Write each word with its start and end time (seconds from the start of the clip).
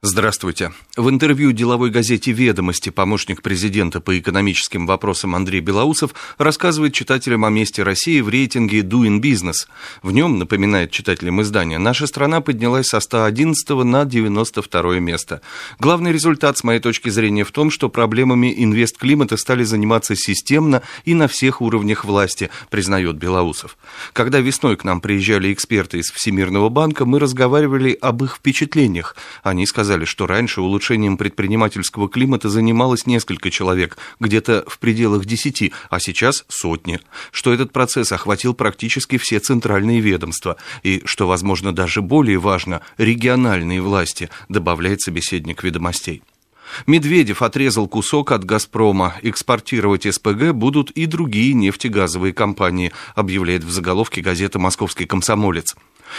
Здравствуйте. 0.00 0.70
В 0.96 1.08
интервью 1.10 1.50
деловой 1.50 1.90
газете 1.90 2.30
«Ведомости» 2.30 2.88
помощник 2.88 3.42
президента 3.42 4.00
по 4.00 4.16
экономическим 4.16 4.86
вопросам 4.86 5.34
Андрей 5.34 5.60
Белоусов 5.60 6.14
рассказывает 6.38 6.94
читателям 6.94 7.44
о 7.44 7.50
месте 7.50 7.82
России 7.82 8.20
в 8.20 8.28
рейтинге 8.28 8.82
«Doing 8.82 9.20
Business». 9.20 9.66
В 10.04 10.12
нем, 10.12 10.38
напоминает 10.38 10.92
читателям 10.92 11.42
издания, 11.42 11.78
наша 11.78 12.06
страна 12.06 12.40
поднялась 12.40 12.86
со 12.86 13.00
111 13.00 13.70
на 13.70 14.04
92 14.04 15.00
место. 15.00 15.40
Главный 15.80 16.12
результат, 16.12 16.56
с 16.56 16.62
моей 16.62 16.78
точки 16.78 17.08
зрения, 17.08 17.42
в 17.42 17.50
том, 17.50 17.68
что 17.68 17.88
проблемами 17.88 18.54
инвестклимата 18.56 19.36
стали 19.36 19.64
заниматься 19.64 20.14
системно 20.14 20.82
и 21.06 21.14
на 21.14 21.26
всех 21.26 21.60
уровнях 21.60 22.04
власти, 22.04 22.50
признает 22.70 23.16
Белоусов. 23.16 23.76
Когда 24.12 24.38
весной 24.38 24.76
к 24.76 24.84
нам 24.84 25.00
приезжали 25.00 25.52
эксперты 25.52 25.98
из 25.98 26.12
Всемирного 26.12 26.68
банка, 26.68 27.04
мы 27.04 27.18
разговаривали 27.18 27.98
об 28.00 28.22
их 28.22 28.36
впечатлениях. 28.36 29.16
Они 29.42 29.66
сказали, 29.66 29.87
сказали, 29.88 30.04
что 30.04 30.26
раньше 30.26 30.60
улучшением 30.60 31.16
предпринимательского 31.16 32.10
климата 32.10 32.50
занималось 32.50 33.06
несколько 33.06 33.50
человек, 33.50 33.96
где-то 34.20 34.64
в 34.66 34.78
пределах 34.78 35.24
десяти, 35.24 35.72
а 35.88 35.98
сейчас 35.98 36.44
сотни, 36.48 37.00
что 37.32 37.54
этот 37.54 37.72
процесс 37.72 38.12
охватил 38.12 38.52
практически 38.52 39.16
все 39.16 39.38
центральные 39.38 40.00
ведомства 40.00 40.58
и, 40.82 41.00
что, 41.06 41.26
возможно, 41.26 41.74
даже 41.74 42.02
более 42.02 42.38
важно, 42.38 42.82
региональные 42.98 43.80
власти, 43.80 44.28
добавляет 44.50 45.00
собеседник 45.00 45.64
ведомостей. 45.64 46.22
Медведев 46.86 47.40
отрезал 47.40 47.88
кусок 47.88 48.32
от 48.32 48.44
«Газпрома». 48.44 49.14
Экспортировать 49.22 50.06
СПГ 50.12 50.52
будут 50.52 50.90
и 50.90 51.06
другие 51.06 51.54
нефтегазовые 51.54 52.34
компании, 52.34 52.92
объявляет 53.14 53.64
в 53.64 53.70
заголовке 53.70 54.20
газета 54.20 54.58
«Московский 54.58 55.06
комсомолец». 55.06 55.74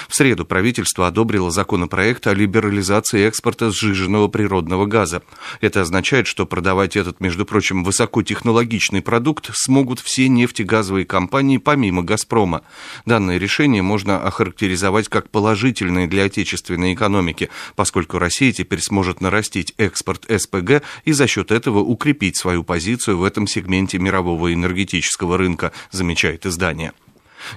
В 0.07 0.15
среду 0.15 0.45
правительство 0.45 1.07
одобрило 1.07 1.51
законопроект 1.51 2.27
о 2.27 2.33
либерализации 2.33 3.25
экспорта 3.27 3.71
сжиженного 3.71 4.27
природного 4.27 4.85
газа. 4.85 5.21
Это 5.61 5.81
означает, 5.81 6.27
что 6.27 6.45
продавать 6.45 6.95
этот, 6.95 7.19
между 7.19 7.45
прочим, 7.45 7.83
высокотехнологичный 7.83 9.01
продукт 9.01 9.49
смогут 9.53 9.99
все 9.99 10.27
нефтегазовые 10.27 11.05
компании 11.05 11.57
помимо 11.57 12.03
«Газпрома». 12.03 12.61
Данное 13.05 13.37
решение 13.37 13.81
можно 13.81 14.21
охарактеризовать 14.21 15.09
как 15.09 15.29
положительное 15.29 16.07
для 16.07 16.25
отечественной 16.25 16.93
экономики, 16.93 17.49
поскольку 17.75 18.19
Россия 18.19 18.51
теперь 18.51 18.81
сможет 18.81 19.21
нарастить 19.21 19.73
экспорт 19.77 20.25
СПГ 20.29 20.81
и 21.05 21.11
за 21.11 21.27
счет 21.27 21.51
этого 21.51 21.79
укрепить 21.79 22.37
свою 22.37 22.63
позицию 22.63 23.17
в 23.17 23.23
этом 23.23 23.47
сегменте 23.47 23.99
мирового 23.99 24.53
энергетического 24.53 25.37
рынка, 25.37 25.71
замечает 25.91 26.45
издание. 26.45 26.93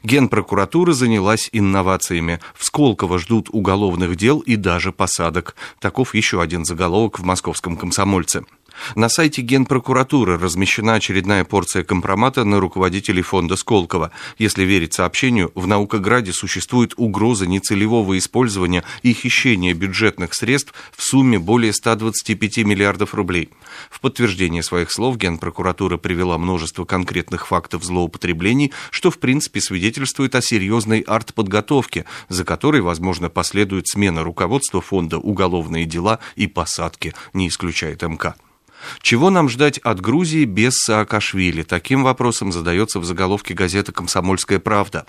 Генпрокуратура 0.02 0.92
занялась 0.92 1.48
инновациями. 1.52 2.40
В 2.54 2.64
Сколково 2.64 3.18
ждут 3.18 3.48
уголовных 3.50 4.16
дел 4.16 4.40
и 4.40 4.56
даже 4.56 4.92
посадок. 4.92 5.54
Таков 5.80 6.14
еще 6.14 6.40
один 6.40 6.64
заголовок 6.64 7.18
в 7.18 7.24
московском 7.24 7.76
комсомольце. 7.76 8.44
На 8.94 9.08
сайте 9.08 9.42
Генпрокуратуры 9.42 10.38
размещена 10.38 10.94
очередная 10.94 11.44
порция 11.44 11.84
компромата 11.84 12.44
на 12.44 12.60
руководителей 12.60 13.22
фонда 13.22 13.56
Сколково. 13.56 14.10
Если 14.38 14.64
верить 14.64 14.94
сообщению, 14.94 15.52
в 15.54 15.66
Наукограде 15.66 16.32
существует 16.32 16.92
угроза 16.96 17.46
нецелевого 17.46 18.18
использования 18.18 18.84
и 19.02 19.12
хищения 19.12 19.74
бюджетных 19.74 20.34
средств 20.34 20.74
в 20.96 21.02
сумме 21.02 21.38
более 21.38 21.72
125 21.72 22.58
миллиардов 22.58 23.14
рублей. 23.14 23.50
В 23.90 24.00
подтверждение 24.00 24.62
своих 24.62 24.90
слов 24.90 25.16
Генпрокуратура 25.16 25.96
привела 25.96 26.36
множество 26.38 26.84
конкретных 26.84 27.46
фактов 27.46 27.84
злоупотреблений, 27.84 28.72
что 28.90 29.10
в 29.10 29.18
принципе 29.18 29.60
свидетельствует 29.60 30.34
о 30.34 30.42
серьезной 30.42 31.00
артподготовке, 31.00 32.04
за 32.28 32.44
которой, 32.44 32.80
возможно, 32.80 33.30
последует 33.30 33.88
смена 33.88 34.22
руководства 34.22 34.80
фонда 34.80 35.18
«Уголовные 35.18 35.86
дела» 35.86 36.18
и 36.36 36.46
посадки, 36.46 37.14
не 37.32 37.48
исключает 37.48 38.02
МК. 38.02 38.34
Чего 39.00 39.30
нам 39.30 39.48
ждать 39.48 39.78
от 39.78 40.00
Грузии 40.00 40.44
без 40.44 40.74
Саакашвили? 40.74 41.62
Таким 41.62 42.02
вопросом 42.02 42.52
задается 42.52 43.00
в 43.00 43.04
заголовке 43.04 43.54
газеты 43.54 43.92
«Комсомольская 43.92 44.58
правда». 44.58 45.06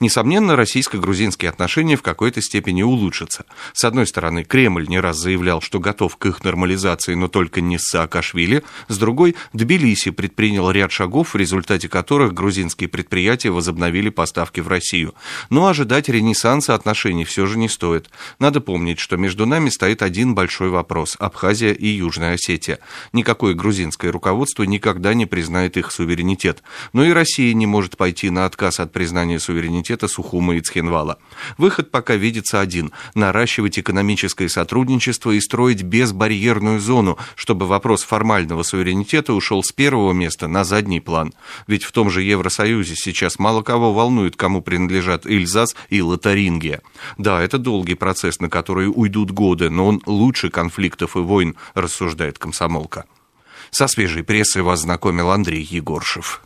Несомненно, 0.00 0.56
российско-грузинские 0.56 1.48
отношения 1.48 1.96
в 1.96 2.02
какой-то 2.02 2.40
степени 2.42 2.82
улучшатся. 2.82 3.44
С 3.72 3.84
одной 3.84 4.06
стороны, 4.06 4.44
Кремль 4.44 4.86
не 4.88 5.00
раз 5.00 5.18
заявлял, 5.18 5.60
что 5.60 5.80
готов 5.80 6.16
к 6.16 6.26
их 6.26 6.44
нормализации, 6.44 7.14
но 7.14 7.28
только 7.28 7.60
не 7.60 7.78
с 7.78 7.82
Саакашвили. 7.90 8.62
С 8.88 8.98
другой, 8.98 9.36
Тбилиси 9.52 10.10
предпринял 10.10 10.70
ряд 10.70 10.92
шагов, 10.92 11.34
в 11.34 11.36
результате 11.36 11.88
которых 11.88 12.34
грузинские 12.34 12.88
предприятия 12.88 13.50
возобновили 13.50 14.10
поставки 14.10 14.60
в 14.60 14.68
Россию. 14.68 15.14
Но 15.50 15.66
ожидать 15.66 16.08
ренессанса 16.08 16.74
отношений 16.74 17.24
все 17.24 17.46
же 17.46 17.58
не 17.58 17.68
стоит. 17.68 18.10
Надо 18.38 18.60
помнить, 18.60 18.98
что 18.98 19.16
между 19.16 19.46
нами 19.46 19.70
стоит 19.70 20.02
один 20.02 20.34
большой 20.34 20.70
вопрос– 20.70 21.16
Абхазия 21.18 21.72
и 21.72 21.86
Южная 21.86 22.34
Осетия. 22.34 22.78
Никакое 23.12 23.54
грузинское 23.54 24.12
руководство 24.12 24.64
никогда 24.64 25.14
не 25.14 25.26
признает 25.26 25.76
их 25.76 25.90
суверенитет. 25.90 26.62
Но 26.92 27.04
и 27.04 27.12
Россия 27.12 27.54
не 27.54 27.66
может 27.66 27.96
пойти 27.96 28.30
на 28.30 28.44
отказ 28.44 28.80
от 28.80 28.92
признания 28.92 29.38
суверенитета 29.38 29.67
суверенитета 29.68 30.08
Сухума 30.08 30.56
и 30.56 30.60
Цхинвала. 30.60 31.18
Выход 31.58 31.90
пока 31.90 32.16
видится 32.16 32.60
один– 32.60 32.92
наращивать 33.14 33.78
экономическое 33.78 34.48
сотрудничество 34.48 35.30
и 35.30 35.40
строить 35.40 35.82
безбарьерную 35.82 36.80
зону, 36.80 37.18
чтобы 37.36 37.66
вопрос 37.66 38.02
формального 38.02 38.62
суверенитета 38.62 39.34
ушел 39.34 39.62
с 39.62 39.72
первого 39.72 40.12
места 40.12 40.48
на 40.48 40.64
задний 40.64 41.00
план. 41.00 41.32
Ведь 41.66 41.84
в 41.84 41.92
том 41.92 42.10
же 42.10 42.22
Евросоюзе 42.22 42.94
сейчас 42.96 43.38
мало 43.38 43.62
кого 43.62 43.92
волнует, 43.92 44.36
кому 44.36 44.62
принадлежат 44.62 45.26
Эльзас 45.26 45.76
и 45.90 46.00
Лотарингия. 46.00 46.80
Да, 47.18 47.42
это 47.42 47.58
долгий 47.58 47.94
процесс, 47.94 48.40
на 48.40 48.48
который 48.48 48.90
уйдут 48.94 49.30
годы, 49.30 49.70
но 49.70 49.86
он 49.86 50.02
лучше 50.06 50.50
конфликтов 50.50 51.16
и 51.16 51.20
войн, 51.20 51.56
рассуждает 51.74 52.38
комсомолка. 52.38 53.04
Со 53.70 53.86
свежей 53.86 54.22
прессой 54.22 54.62
вас 54.62 54.80
знакомил 54.80 55.30
Андрей 55.30 55.62
Егоршев. 55.62 56.36